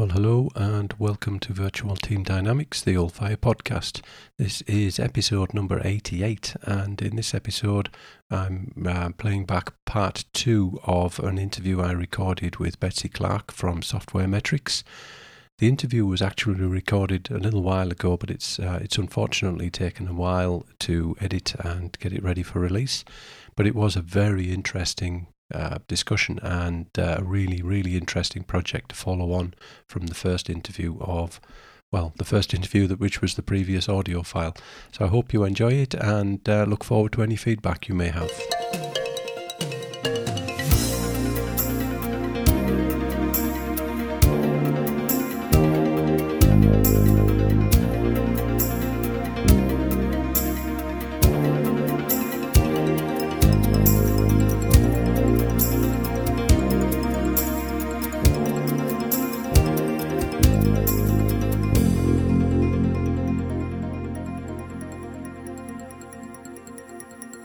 [0.00, 4.00] Well, hello and welcome to Virtual Team Dynamics, the All Fire podcast.
[4.38, 7.90] This is episode number 88, and in this episode,
[8.30, 13.82] I'm uh, playing back part two of an interview I recorded with Betsy Clark from
[13.82, 14.82] Software Metrics.
[15.58, 20.08] The interview was actually recorded a little while ago, but it's uh, it's unfortunately taken
[20.08, 23.04] a while to edit and get it ready for release.
[23.54, 28.90] But it was a very interesting uh, discussion and uh, a really, really interesting project
[28.90, 29.54] to follow on
[29.86, 31.40] from the first interview of,
[31.90, 34.56] well, the first interview that which was the previous audio file.
[34.92, 38.08] So I hope you enjoy it and uh, look forward to any feedback you may
[38.08, 38.89] have.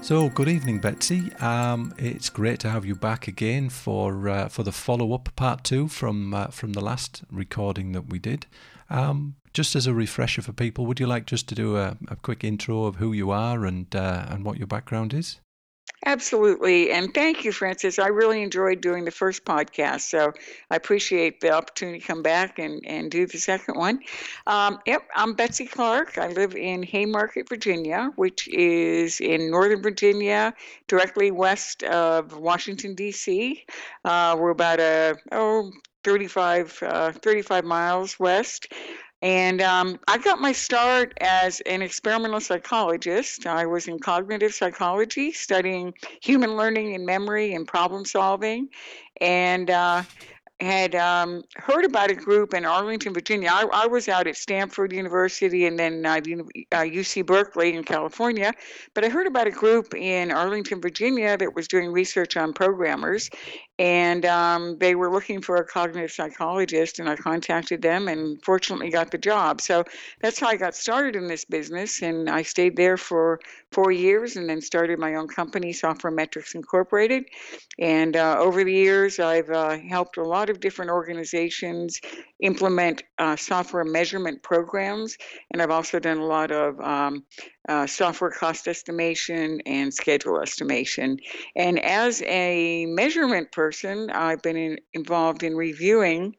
[0.05, 1.33] So, good evening, Betsy.
[1.37, 5.63] Um, it's great to have you back again for uh, for the follow up part
[5.63, 8.45] two from uh, from the last recording that we did.
[8.91, 12.17] Um, just as a refresher for people, would you like just to do a, a
[12.17, 15.39] quick intro of who you are and uh, and what your background is?
[16.07, 16.91] Absolutely.
[16.91, 17.97] And thank you, Francis.
[17.97, 20.01] I really enjoyed doing the first podcast.
[20.01, 20.33] So
[20.69, 23.99] I appreciate the opportunity to come back and, and do the second one.
[24.45, 26.19] Um, yep, I'm Betsy Clark.
[26.19, 30.53] I live in Haymarket, Virginia, which is in Northern Virginia,
[30.87, 33.63] directly west of Washington, D.C.
[34.03, 35.71] Uh, we're about a, oh,
[36.03, 38.67] 35, uh, 35 miles west.
[39.25, 43.47] And um, I got my start as an experimental psychologist.
[43.47, 48.69] I was in cognitive psychology, studying human learning and memory and problem solving.
[49.19, 50.03] And uh,
[50.59, 53.49] had um, heard about a group in Arlington, Virginia.
[53.51, 56.21] I, I was out at Stanford University and then uh,
[56.71, 58.53] uh, UC Berkeley in California,
[58.93, 63.29] but I heard about a group in Arlington, Virginia that was doing research on programmers,
[63.77, 68.89] and um, they were looking for a cognitive psychologist, and I contacted them and fortunately
[68.89, 69.59] got the job.
[69.59, 69.83] So
[70.21, 73.39] that's how I got started in this business, and I stayed there for
[73.71, 77.25] four years and then started my own company, Software Metrics Incorporated.
[77.77, 81.99] And uh, over the years, I've uh, helped a lot of different organizations
[82.39, 85.17] implement uh, software measurement programs,
[85.51, 87.25] and I've also done a lot of um,
[87.67, 91.17] uh, software cost estimation and schedule estimation.
[91.55, 93.64] And as a measurement person,
[94.11, 96.35] I've been in, involved in reviewing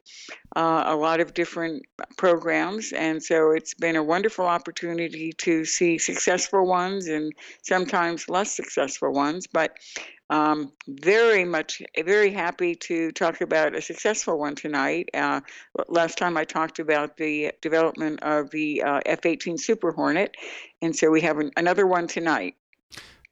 [0.55, 1.83] uh, a lot of different
[2.17, 2.91] programs.
[2.93, 9.11] And so it's been a wonderful opportunity to see successful ones and sometimes less successful
[9.11, 9.47] ones.
[9.47, 9.77] But
[10.29, 15.09] um, very much, very happy to talk about a successful one tonight.
[15.13, 15.41] Uh,
[15.87, 20.35] last time I talked about the development of the uh, F 18 Super Hornet,
[20.81, 22.55] and so we have an, another one tonight.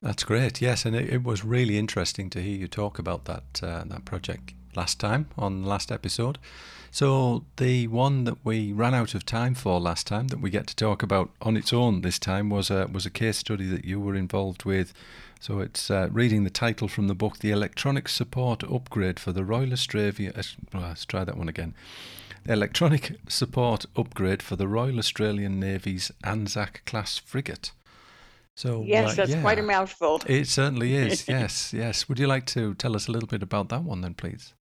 [0.05, 3.63] That's great, yes, and it, it, was really interesting to hear you talk about that
[3.63, 6.37] uh, that project last time on the last episode.
[6.91, 10.67] So the one that we ran out of time for last time that we get
[10.67, 13.83] to talk about on its own this time was a was a case study that
[13.83, 14.93] you were involved with
[15.39, 19.43] so it's uh, reading the title from the book, The Electronic Support Upgrade for the
[19.43, 20.31] Royal Australia.
[20.35, 20.43] Uh,
[20.73, 21.73] let's try that one again.
[22.43, 27.71] The Electronic Support Upgrade for the Royal Australian Navy's Anzac class frigate.
[28.55, 30.21] So yes, uh, that's yeah, quite a mouthful.
[30.27, 31.27] It certainly is.
[31.27, 32.07] yes, yes.
[32.07, 34.53] Would you like to tell us a little bit about that one then, please?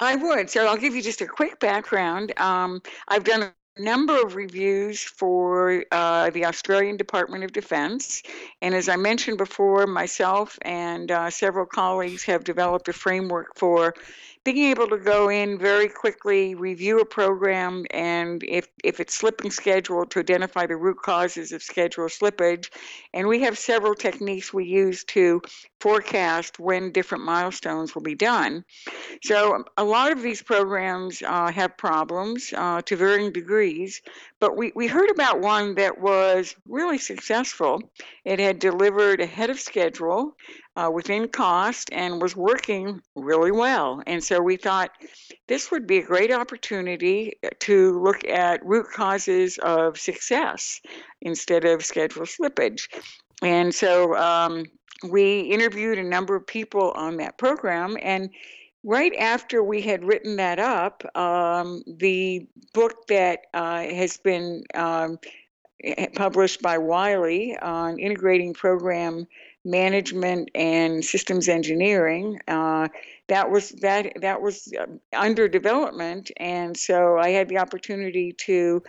[0.00, 0.50] I would.
[0.50, 2.38] So I'll give you just a quick background.
[2.38, 8.22] Um, I've done a number of reviews for uh, the Australian Department of Defense.
[8.62, 13.94] And as I mentioned before, myself and uh, several colleagues have developed a framework for
[14.44, 19.50] being able to go in very quickly, review a program, and if, if it's slipping
[19.50, 22.68] schedule, to identify the root causes of schedule slippage.
[23.14, 25.40] And we have several techniques we use to
[25.80, 28.64] forecast when different milestones will be done.
[29.22, 34.02] So a lot of these programs uh, have problems uh, to varying degrees,
[34.40, 37.82] but we, we heard about one that was really successful.
[38.26, 40.36] It had delivered ahead of schedule
[40.76, 44.02] uh, within cost and was working really well.
[44.06, 44.90] And so we thought
[45.46, 50.80] this would be a great opportunity to look at root causes of success
[51.20, 52.88] instead of schedule slippage.
[53.42, 54.64] And so um,
[55.08, 58.30] we interviewed a number of people on that program and
[58.84, 65.18] right after we had written that up, um, the book that uh, has been um,
[66.14, 69.26] published by Wiley on integrating program
[69.64, 72.38] management and systems engineering.
[72.46, 72.88] Uh,
[73.28, 78.82] that was that that was uh, under development, and so I had the opportunity to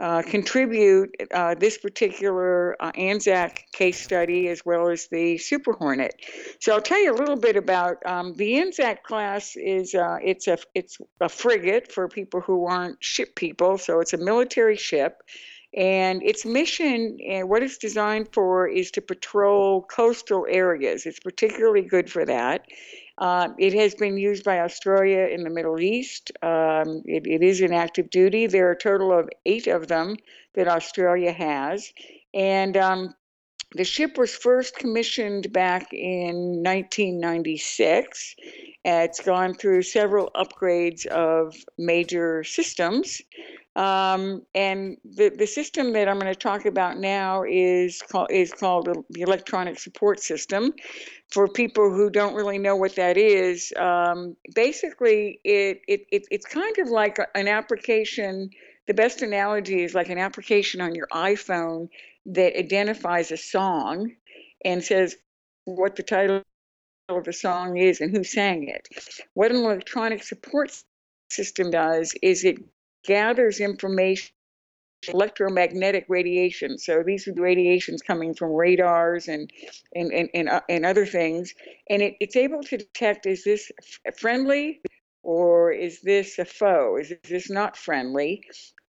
[0.00, 6.14] uh, contribute uh, this particular uh, ANZAC case study as well as the Super Hornet.
[6.60, 9.56] So I'll tell you a little bit about um, the ANZAC class.
[9.56, 14.12] Is uh, it's a it's a frigate for people who aren't ship people, so it's
[14.12, 15.22] a military ship.
[15.76, 21.06] And its mission and what it's designed for is to patrol coastal areas.
[21.06, 22.66] It's particularly good for that.
[23.18, 26.32] Uh, it has been used by Australia in the Middle East.
[26.42, 28.46] Um, it, it is in active duty.
[28.46, 30.16] There are a total of eight of them
[30.54, 31.92] that Australia has.
[32.32, 33.14] And um,
[33.74, 38.34] the ship was first commissioned back in 1996.
[38.84, 43.20] It's gone through several upgrades of major systems.
[43.76, 48.52] Um, and the, the system that I'm going to talk about now is called is
[48.52, 50.72] called the electronic support system.
[51.32, 56.46] For people who don't really know what that is, um, basically it, it, it it's
[56.46, 58.50] kind of like an application.
[58.88, 61.88] The best analogy is like an application on your iPhone
[62.26, 64.10] that identifies a song
[64.64, 65.16] and says
[65.64, 66.42] what the title
[67.08, 68.88] of the song is and who sang it.
[69.34, 70.72] What an electronic support
[71.30, 72.58] system does is it
[73.04, 74.30] gathers information
[75.08, 76.78] electromagnetic radiation.
[76.78, 79.50] So these are the radiations coming from radars and
[79.94, 81.54] and and and, uh, and other things,
[81.88, 83.70] and it, it's able to detect is this
[84.18, 84.80] friendly
[85.22, 86.96] or is this a foe?
[86.96, 88.42] Is this not friendly?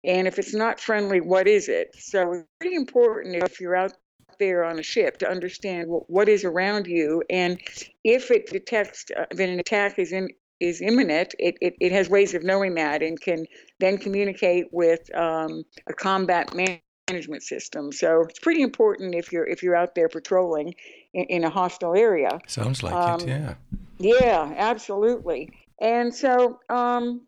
[0.04, 1.96] And if it's not friendly, what is it?
[1.98, 3.94] So it's pretty important if you're out
[4.40, 7.60] there on a ship to understand what is around you, and
[8.04, 10.30] if it detects uh, that an attack is in
[10.60, 13.46] is imminent, it, it, it has ways of knowing that and can
[13.80, 17.92] then communicate with um, a combat management system.
[17.92, 20.76] So it's pretty important if you're if you're out there patrolling
[21.14, 22.40] in, in a hostile area.
[22.48, 23.54] Sounds like um, it, yeah.
[24.00, 25.52] Yeah, absolutely.
[25.82, 27.22] And so um,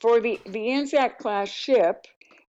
[0.00, 2.06] for the the Anzac class ship,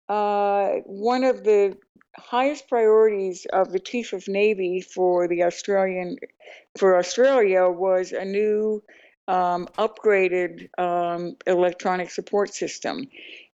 [0.10, 1.78] uh, one of the
[2.18, 6.18] highest priorities of the Chief of Navy for the Australian
[6.78, 8.84] for Australia was a new
[9.28, 13.08] um, upgraded um, electronic support system.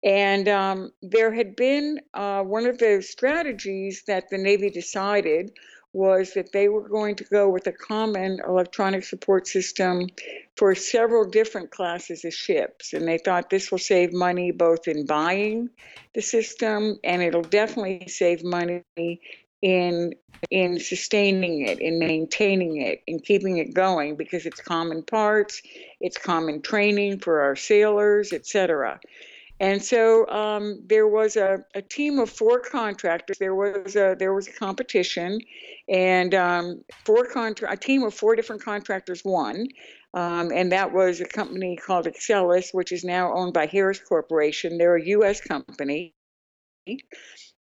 [0.04, 5.52] And um, there had been uh, one of the strategies that the Navy decided
[5.92, 10.08] was that they were going to go with a common electronic support system
[10.56, 12.94] for several different classes of ships.
[12.94, 15.68] And they thought this will save money both in buying
[16.14, 18.82] the system and it'll definitely save money
[19.62, 20.14] in
[20.50, 25.62] in sustaining it, in maintaining it, in keeping it going because it's common parts,
[26.00, 28.98] it's common training for our sailors, etc.
[29.60, 33.38] And so um, there was a, a, team of four contractors.
[33.38, 35.38] There was a there was a competition,
[35.88, 39.68] and um, four contra- a team of four different contractors won.
[40.14, 44.76] Um, and that was a company called Exelis, which is now owned by Harris Corporation.
[44.76, 45.40] They're a U.S.
[45.40, 46.12] company.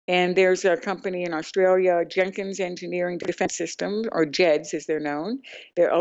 [0.09, 5.41] And there's a company in Australia, Jenkins Engineering Defense Systems, or JEDS as they're known.
[5.77, 5.93] They're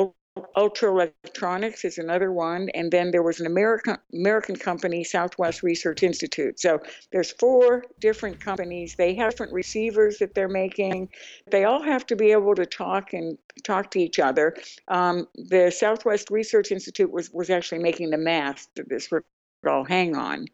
[0.56, 6.04] Ultra Electronics is another one, and then there was an American American company, Southwest Research
[6.04, 6.60] Institute.
[6.60, 6.80] So
[7.12, 8.96] there's four different companies.
[8.96, 11.10] They have different receivers that they're making.
[11.50, 14.56] They all have to be able to talk and talk to each other.
[14.88, 19.24] Um, the Southwest Research Institute was was actually making the mast that this would
[19.68, 20.48] all hang on.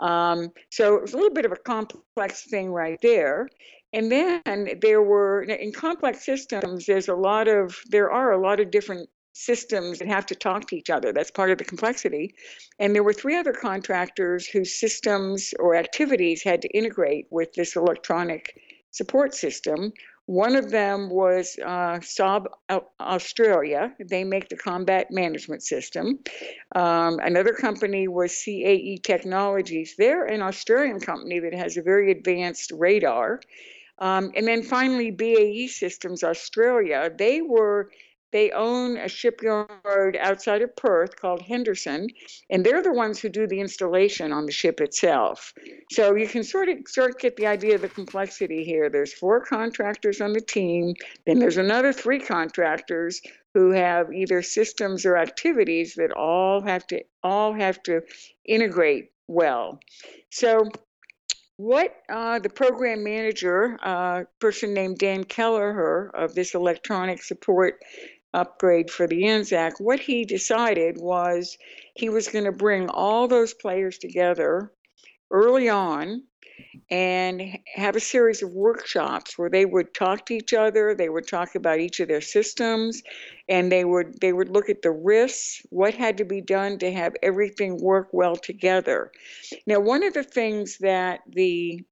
[0.00, 3.48] Um, so it was a little bit of a complex thing right there.
[3.92, 8.58] And then there were in complex systems, there's a lot of there are a lot
[8.58, 11.12] of different systems that have to talk to each other.
[11.12, 12.34] That's part of the complexity.
[12.78, 17.76] And there were three other contractors whose systems or activities had to integrate with this
[17.76, 18.60] electronic
[18.92, 19.92] support system.
[20.26, 22.46] One of them was uh, Saab
[22.98, 23.94] Australia.
[24.00, 26.20] They make the combat management system.
[26.74, 29.96] Um, another company was CEA Technologies.
[29.98, 33.40] They're an Australian company that has a very advanced radar.
[33.98, 37.10] Um, and then finally, BAE Systems Australia.
[37.16, 37.90] They were
[38.34, 42.08] they own a shipyard outside of Perth called Henderson,
[42.50, 45.54] and they're the ones who do the installation on the ship itself.
[45.92, 48.90] So you can sort of sort of get the idea of the complexity here.
[48.90, 50.94] There's four contractors on the team,
[51.26, 53.20] then there's another three contractors
[53.54, 58.02] who have either systems or activities that all have to all have to
[58.44, 59.78] integrate well.
[60.30, 60.68] So
[61.56, 67.78] what uh, the program manager, a uh, person named Dan Kelleher of this electronic support
[68.34, 71.56] upgrade for the Anzac, what he decided was
[71.94, 74.72] he was going to bring all those players together
[75.30, 76.22] early on
[76.90, 81.26] and have a series of workshops where they would talk to each other they would
[81.26, 83.02] talk about each of their systems
[83.48, 86.92] and they would they would look at the risks what had to be done to
[86.92, 89.10] have everything work well together.
[89.66, 91.82] Now one of the things that the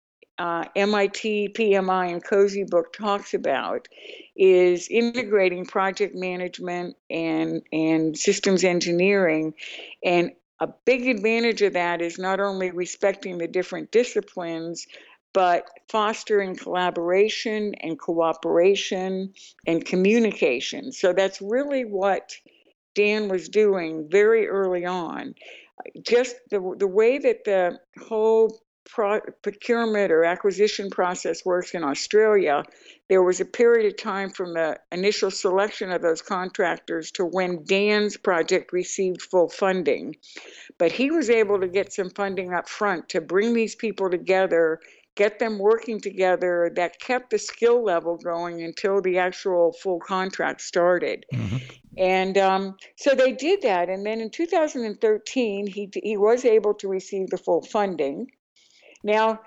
[0.43, 3.87] uh, MIT, PMI, and INCOSE book talks about
[4.35, 9.55] is integrating project management and and systems engineering
[10.03, 14.87] and a big advantage of that is not only respecting the different disciplines,
[15.33, 19.33] but fostering collaboration and cooperation
[19.67, 20.93] and communication.
[20.93, 22.33] So that's really what
[22.95, 25.35] Dan was doing very early on.
[26.03, 32.63] Just the, the way that the whole pro- procurement or acquisition process works in Australia,
[33.09, 37.65] there was a period of time from the initial selection of those contractors to when
[37.65, 40.17] Dan's project received full funding.
[40.79, 44.81] But he was able to get some funding up front to bring these people together,
[45.15, 50.61] get them working together that kept the skill level going until the actual full contract
[50.61, 51.27] started.
[51.35, 51.57] Mm-hmm.
[51.99, 53.89] And um, so they did that.
[53.89, 58.31] And then in 2013, he, he was able to receive the full funding.
[59.03, 59.41] Now,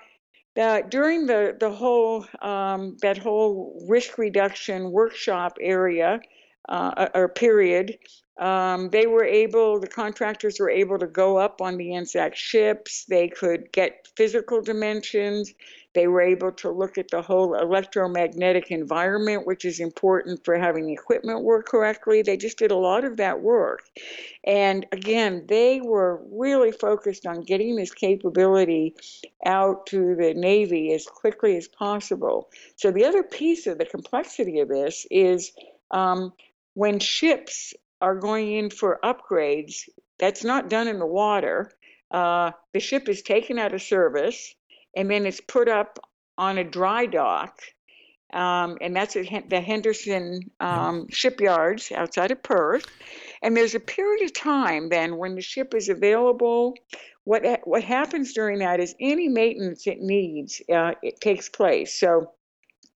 [0.54, 6.20] that during the the whole um, that whole risk reduction workshop area
[6.68, 7.98] uh, or period,
[8.38, 13.04] um, they were able, the contractors were able to go up on the ANZAC ships.
[13.04, 15.54] They could get physical dimensions.
[15.96, 20.90] They were able to look at the whole electromagnetic environment, which is important for having
[20.90, 22.20] equipment work correctly.
[22.20, 23.80] They just did a lot of that work.
[24.44, 28.94] And again, they were really focused on getting this capability
[29.46, 32.50] out to the Navy as quickly as possible.
[32.76, 35.52] So, the other piece of the complexity of this is
[35.90, 36.34] um,
[36.74, 37.72] when ships
[38.02, 39.88] are going in for upgrades,
[40.18, 41.70] that's not done in the water.
[42.10, 44.54] Uh, the ship is taken out of service
[44.96, 45.98] and then it's put up
[46.38, 47.60] on a dry dock.
[48.32, 52.86] Um, and that's at the Henderson um, shipyards outside of Perth.
[53.40, 56.74] And there's a period of time then when the ship is available.
[57.24, 61.98] What what happens during that is any maintenance it needs uh, it takes place.
[61.98, 62.32] So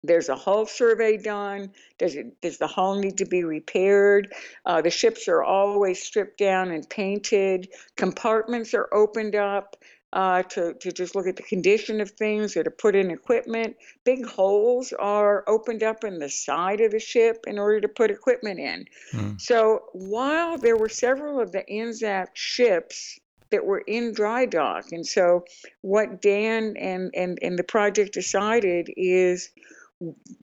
[0.02, 1.73] there's a hull survey done.
[1.99, 4.33] Does it does the hull need to be repaired?
[4.64, 7.69] Uh, the ships are always stripped down and painted.
[7.97, 9.76] Compartments are opened up
[10.12, 13.76] uh, to to just look at the condition of things or to put in equipment.
[14.04, 18.10] Big holes are opened up in the side of the ship in order to put
[18.10, 18.84] equipment in.
[19.12, 19.40] Mm.
[19.40, 24.92] So while there were several of the ANZAC ships that were in dry dock.
[24.92, 25.44] And so
[25.82, 29.50] what Dan and, and, and the project decided is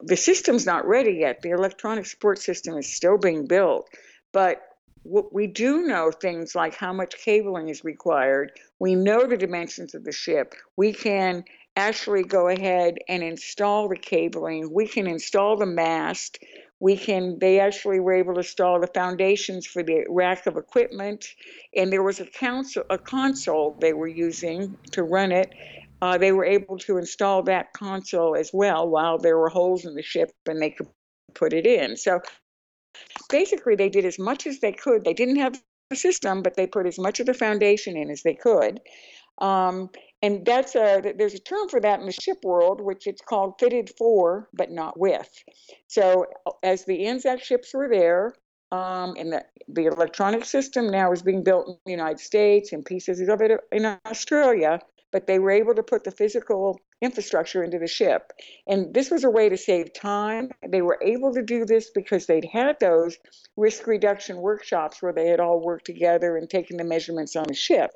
[0.00, 1.42] the system's not ready yet.
[1.42, 3.88] The electronic support system is still being built,
[4.32, 4.62] but
[5.32, 8.52] we do know things like how much cabling is required.
[8.78, 10.54] We know the dimensions of the ship.
[10.76, 11.44] We can
[11.76, 14.72] actually go ahead and install the cabling.
[14.72, 16.38] We can install the mast.
[16.80, 17.38] We can.
[17.38, 21.26] They actually were able to install the foundations for the rack of equipment,
[21.74, 25.52] and there was a console, a console they were using to run it,
[26.00, 29.94] uh, they were able to install that console as well while there were holes in
[29.94, 30.86] the ship and they could
[31.34, 31.96] put it in.
[31.96, 32.20] So
[33.28, 35.04] basically, they did as much as they could.
[35.04, 38.22] They didn't have a system, but they put as much of the foundation in as
[38.22, 38.80] they could.
[39.40, 39.90] Um,
[40.20, 43.54] and that's a there's a term for that in the ship world, which it's called
[43.60, 45.30] fitted for but not with.
[45.86, 46.26] So
[46.62, 48.34] as the ANZAC ships were there,
[48.72, 52.84] um, and the, the electronic system now is being built in the United States and
[52.84, 54.80] pieces of it in Australia
[55.12, 58.32] but they were able to put the physical infrastructure into the ship.
[58.66, 60.50] And this was a way to save time.
[60.68, 63.16] They were able to do this because they'd had those
[63.56, 67.54] risk reduction workshops where they had all worked together and taken the measurements on the
[67.54, 67.90] ship.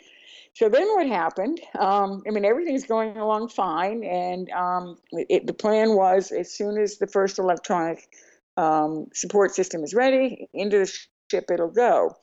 [0.55, 1.61] So then what happened?
[1.79, 4.05] Um, I mean, everything's going along fine.
[4.05, 8.07] And um, it, the plan was as soon as the first electronic
[8.57, 10.93] um, support system is ready, into the
[11.31, 12.17] ship it'll go.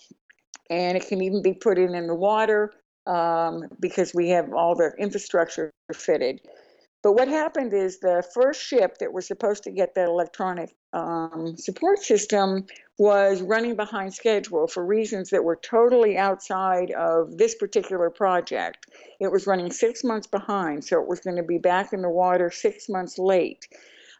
[0.70, 2.72] And it can even be put in in the water
[3.10, 6.40] um, because we have all the infrastructure fitted.
[7.02, 11.56] But what happened is the first ship that was supposed to get that electronic um,
[11.58, 12.66] support system
[12.98, 18.88] was running behind schedule for reasons that were totally outside of this particular project.
[19.22, 22.10] It was running six months behind, so it was going to be back in the
[22.10, 23.66] water six months late.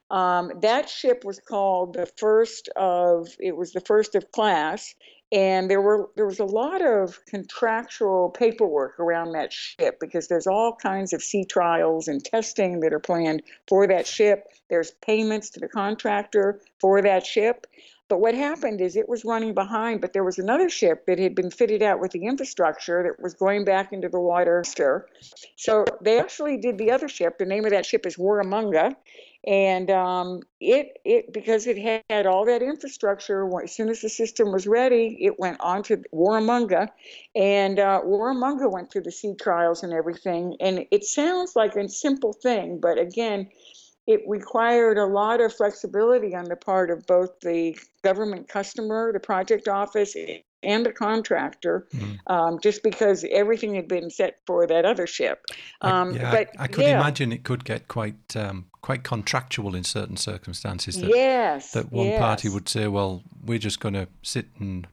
[0.10, 4.96] Um, that ship was called the first of it was the first of class
[5.32, 10.48] and there were there was a lot of contractual paperwork around that ship because there's
[10.48, 15.52] all kinds of sea trials and testing that are planned for that ship there's payments
[15.52, 17.68] to the contractor for that ship
[18.10, 21.36] But what happened is it was running behind, but there was another ship that had
[21.36, 24.64] been fitted out with the infrastructure that was going back into the water.
[25.56, 27.38] So they actually did the other ship.
[27.40, 28.96] The name of that ship is Warramunga,
[29.48, 31.78] and um, it it because it
[32.10, 33.50] had all that infrastructure.
[33.64, 36.90] As soon as the system was ready, it went on to Warramunga,
[37.36, 40.56] and uh, Warramunga went through the sea trials and everything.
[40.60, 43.50] And it sounds like a simple thing, but again,
[44.08, 49.20] it required a lot of flexibility on the part of both the government customer, the
[49.20, 50.16] project office,
[50.64, 52.34] and the contractor, mm-hmm.
[52.34, 55.46] um, just because everything had been set for that other ship.
[55.82, 57.00] Um, I, yeah, but I, I could yeah.
[57.00, 61.00] imagine it could get quite um, quite contractual in certain circumstances.
[61.00, 62.20] That, yes, that one yes.
[62.20, 64.88] party would say, "Well, we're just going to sit and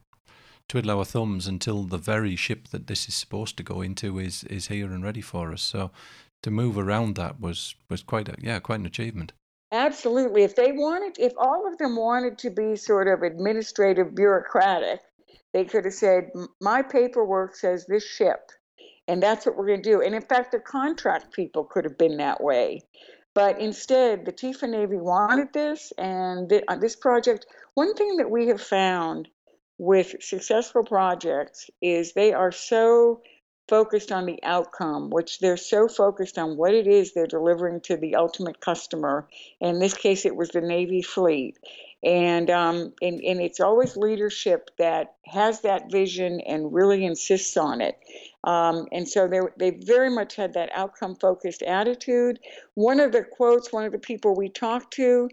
[0.67, 4.43] twiddle our thumbs until the very ship that this is supposed to go into is
[4.45, 5.91] is here and ready for us." So
[6.43, 9.33] to move around that was was quite a yeah quite an achievement.
[9.71, 10.43] Absolutely.
[10.43, 15.01] If they wanted, if all of them wanted to be sort of administrative bureaucratic,
[15.53, 16.29] they could have said,
[16.61, 18.51] "My paperwork says this ship."
[19.09, 20.01] And that's what we're going to do.
[20.01, 22.81] And in fact, the contract people could have been that way.
[23.37, 27.45] But instead, the of Navy wanted this, and th- uh, this project.
[27.75, 29.27] One thing that we have found
[29.77, 33.21] with successful projects is they are so
[33.67, 37.95] focused on the outcome, which they're so focused on what it is they're delivering to
[37.95, 39.27] the ultimate customer.
[39.61, 41.59] In this case, it was the Navy fleet.
[42.03, 47.81] And, um, and, and it's always leadership that has that vision and really insists on
[47.81, 47.97] it.
[48.43, 52.39] Um, and so they, they very much had that outcome focused attitude.
[52.75, 55.29] One of the quotes, one of the people we talked to,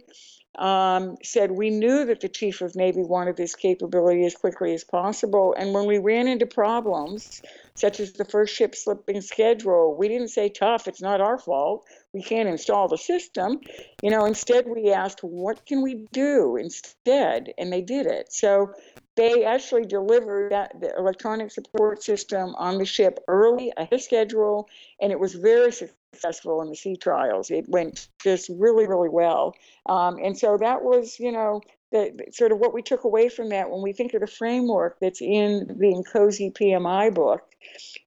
[0.59, 4.85] um, said we knew that the chief of navy wanted this capability as quickly as
[4.85, 7.43] possible and when we ran into problems
[7.77, 9.97] such as the first ship slipping schedule.
[9.97, 11.85] We didn't say, tough, it's not our fault.
[12.13, 13.61] We can't install the system.
[14.03, 17.53] You know, instead we asked, what can we do instead?
[17.59, 18.33] And they did it.
[18.33, 18.73] So
[19.17, 24.69] they actually delivered that the electronic support system on the ship early ahead of schedule,
[25.01, 27.51] and it was very successful in the sea trials.
[27.51, 29.55] It went just really, really well.
[29.87, 31.61] Um, and so that was, you know,
[31.93, 34.99] the, sort of what we took away from that when we think of the framework
[35.01, 37.43] that's in the INCOSE PMI book.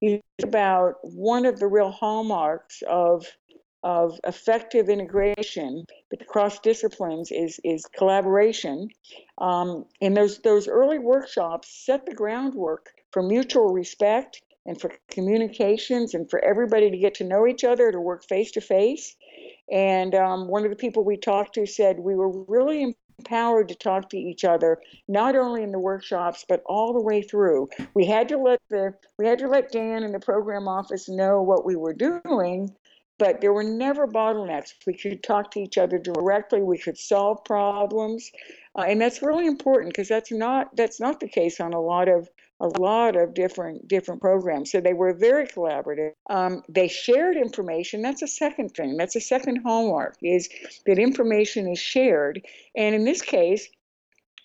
[0.01, 3.25] You about one of the real hallmarks of
[3.83, 5.85] of effective integration
[6.19, 8.89] across disciplines is is collaboration.
[9.37, 16.13] Um, and those those early workshops set the groundwork for mutual respect and for communications
[16.13, 19.15] and for everybody to get to know each other to work face to face.
[19.71, 23.75] And um, one of the people we talked to said we were really empowered to
[23.75, 24.77] talk to each other,
[25.07, 27.69] not only in the workshops but all the way through.
[27.93, 31.41] We had to let the we had to let Dan and the program office know
[31.41, 32.75] what we were doing,
[33.17, 34.73] but there were never bottlenecks.
[34.85, 36.61] We could talk to each other directly.
[36.61, 38.29] We could solve problems,
[38.77, 42.07] uh, and that's really important because that's not that's not the case on a lot
[42.07, 44.71] of a lot of different different programs.
[44.71, 46.13] So they were very collaborative.
[46.29, 48.01] Um, they shared information.
[48.01, 48.97] That's a second thing.
[48.97, 50.49] That's a second hallmark is
[50.85, 52.41] that information is shared.
[52.75, 53.69] And in this case,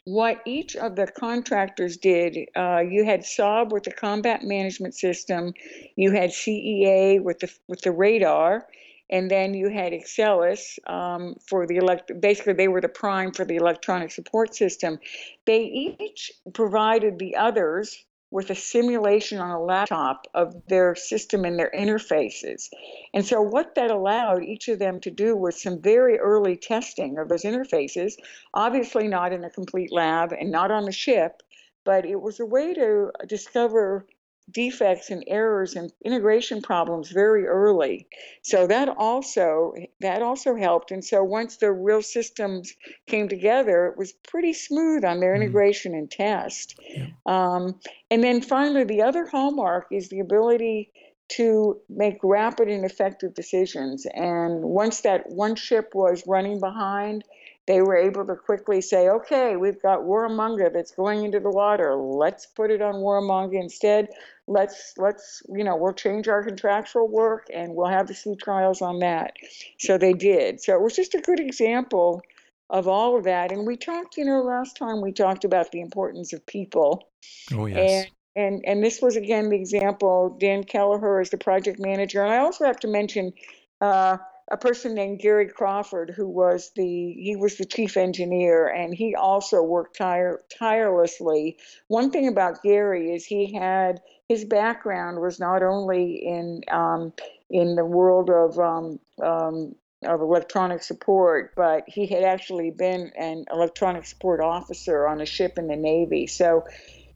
[0.04, 5.54] what each of the contractors did, uh, you had Saab with the combat management system,
[5.96, 8.66] you had CEA with the with the radar,
[9.10, 12.10] and then you had Exelis um, for the elect.
[12.20, 14.98] Basically, they were the prime for the electronic support system.
[15.46, 21.58] They each provided the others with a simulation on a laptop of their system and
[21.58, 22.70] their interfaces.
[23.12, 27.18] And so, what that allowed each of them to do was some very early testing
[27.18, 28.14] of those interfaces,
[28.54, 31.42] obviously not in a complete lab and not on the ship,
[31.84, 34.06] but it was a way to discover
[34.52, 38.06] defects and errors and integration problems very early.
[38.42, 40.90] So that also that also helped.
[40.90, 42.74] And so once the real systems
[43.06, 45.42] came together, it was pretty smooth on their mm-hmm.
[45.42, 46.78] integration and test.
[46.88, 47.06] Yeah.
[47.26, 50.92] Um, and then finally, the other hallmark is the ability
[51.28, 54.06] to make rapid and effective decisions.
[54.12, 57.24] And once that one ship was running behind,
[57.66, 61.94] they were able to quickly say, okay, we've got Warramunga that's going into the water.
[61.94, 64.08] Let's put it on Warramunga instead.
[64.48, 68.82] Let's let's you know we'll change our contractual work and we'll have the sea trials
[68.82, 69.34] on that.
[69.78, 70.60] So they did.
[70.60, 72.20] So it was just a good example
[72.68, 73.52] of all of that.
[73.52, 77.08] And we talked, you know, last time we talked about the importance of people.
[77.52, 78.06] Oh yes.
[78.06, 80.36] And and and this was again the example.
[80.40, 83.32] Dan Kelleher is the project manager, and I also have to mention.
[83.80, 84.16] Uh,
[84.52, 89.14] a person named Gary Crawford, who was the he was the chief engineer, and he
[89.14, 91.56] also worked tire, tirelessly.
[91.88, 97.14] One thing about Gary is he had his background was not only in um,
[97.48, 103.46] in the world of um, um, of electronic support, but he had actually been an
[103.50, 106.26] electronic support officer on a ship in the Navy.
[106.26, 106.64] So,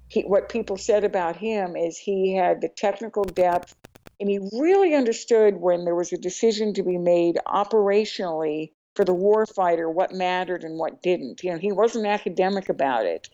[0.08, 3.74] he, what people said about him is he had the technical depth
[4.20, 9.14] and he really understood when there was a decision to be made operationally for the
[9.14, 11.44] warfighter what mattered and what didn't.
[11.44, 13.28] You know, he wasn't academic about it,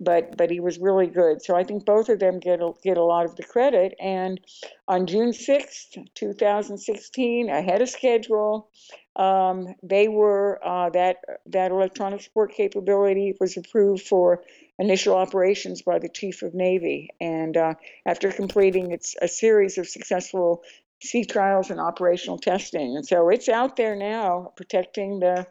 [0.00, 1.42] but but he was really good.
[1.42, 3.94] So I think both of them get a, get a lot of the credit.
[4.00, 4.40] And
[4.88, 8.70] on June sixth, two thousand sixteen, ahead of schedule,
[9.16, 14.42] um, they were uh, that that electronic support capability was approved for
[14.78, 17.74] initial operations by the Chief of Navy, and uh,
[18.06, 20.62] after completing its a series of successful
[21.02, 22.96] sea trials and operational testing.
[22.96, 25.46] And so it's out there now protecting the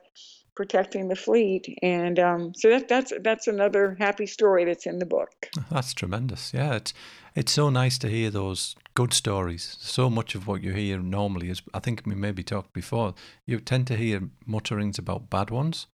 [0.55, 1.77] protecting the fleet.
[1.81, 5.49] And um, so that, that's that's another happy story that's in the book.
[5.69, 6.53] That's tremendous.
[6.53, 6.93] Yeah, it's
[7.35, 9.77] it's so nice to hear those good stories.
[9.79, 13.13] So much of what you hear normally is, I think we maybe talked before.
[13.45, 15.87] You tend to hear mutterings about bad ones.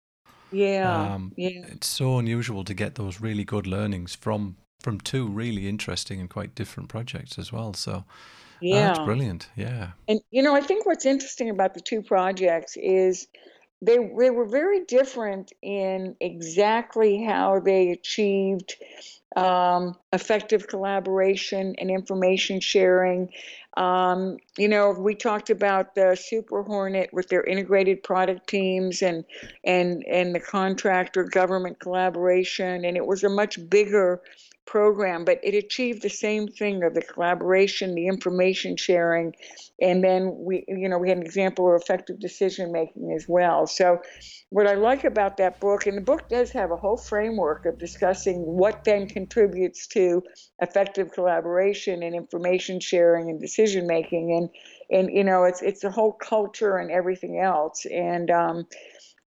[0.52, 1.66] Yeah, um, yeah.
[1.68, 6.30] It's so unusual to get those really good learnings from from two really interesting and
[6.30, 7.74] quite different projects as well.
[7.74, 8.04] So
[8.60, 8.88] yeah.
[8.88, 9.48] That's brilliant.
[9.56, 9.90] Yeah.
[10.08, 13.26] And you know, I think what's interesting about the two projects is
[13.82, 18.76] they they were very different in exactly how they achieved
[19.36, 23.28] um, effective collaboration and information sharing.
[23.76, 29.24] Um, you know, we talked about the Super Hornet with their integrated product teams and
[29.64, 34.22] and and the contractor government collaboration, and it was a much bigger
[34.66, 39.34] program, but it achieved the same thing of the collaboration, the information sharing,
[39.80, 43.66] and then we, you know, we had an example of effective decision making as well.
[43.66, 44.00] So,
[44.50, 47.78] what I like about that book, and the book does have a whole framework of
[47.78, 50.22] discussing what then contributes to
[50.60, 54.50] effective collaboration and information sharing and decision making, and
[54.90, 58.66] and you know, it's it's a whole culture and everything else, and um,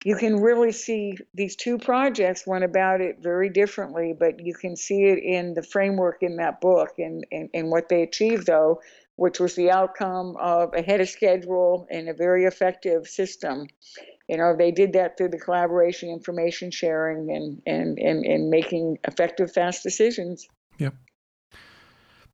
[0.04, 4.76] you can really see these two projects went about it very differently, but you can
[4.76, 8.80] see it in the framework in that book and, and, and what they achieved, though,
[9.16, 13.66] which was the outcome of ahead of schedule and a very effective system.
[14.28, 18.98] You know, they did that through the collaboration, information sharing, and, and, and, and making
[19.04, 20.46] effective, fast decisions.
[20.78, 20.94] Yep.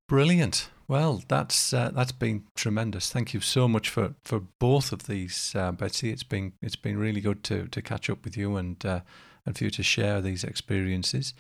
[0.09, 0.69] Brilliant.
[0.89, 3.11] Well, that's uh, that's been tremendous.
[3.11, 6.11] Thank you so much for, for both of these, uh, Betsy.
[6.11, 9.01] It's been it's been really good to, to catch up with you and uh,
[9.47, 11.35] and for you to share these experiences.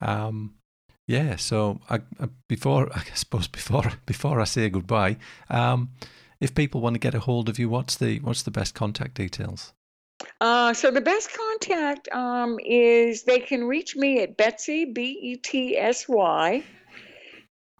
[0.00, 0.54] Um,
[1.06, 1.36] yeah.
[1.36, 5.16] So I, I, before I suppose before before I say goodbye,
[5.48, 5.90] um,
[6.40, 9.14] if people want to get a hold of you, what's the what's the best contact
[9.14, 9.72] details?
[10.40, 15.36] Uh, so the best contact um, is they can reach me at Betsy B E
[15.36, 16.62] T S Y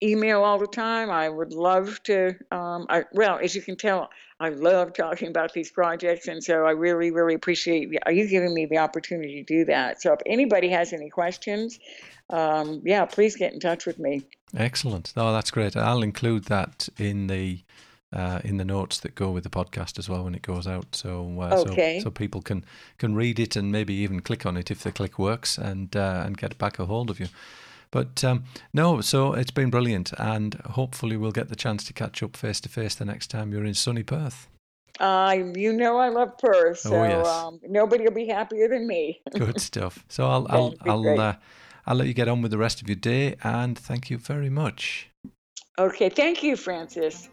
[0.03, 1.11] email all the time.
[1.11, 5.53] I would love to, um, I, well, as you can tell, I love talking about
[5.53, 6.27] these projects.
[6.27, 10.01] And so I really, really appreciate you giving me the opportunity to do that.
[10.01, 11.77] So if anybody has any questions,
[12.31, 14.25] um, yeah, please get in touch with me.
[14.55, 15.13] Excellent.
[15.15, 15.75] Oh, that's great.
[15.77, 17.59] I'll include that in the
[18.13, 20.95] uh, in the notes that go with the podcast as well when it goes out.
[20.95, 21.99] So, uh, okay.
[21.99, 22.65] so, so people can
[22.97, 26.23] can read it and maybe even click on it if the click works and uh,
[26.25, 27.27] and get back a hold of you.
[27.89, 32.23] But um, no, so it's been brilliant, and hopefully we'll get the chance to catch
[32.23, 34.47] up face to face the next time you're in sunny Perth.
[34.99, 37.27] Uh, you know I love Perth, oh, so oh, yes.
[37.27, 39.21] um, nobody will be happier than me.
[39.37, 40.05] Good stuff.
[40.07, 41.35] So I'll I'll I'll, uh,
[41.85, 44.49] I'll let you get on with the rest of your day and thank you very
[44.49, 45.09] much.
[45.79, 47.29] Okay, thank you, Francis.